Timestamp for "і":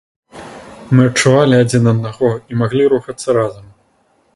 2.53-2.61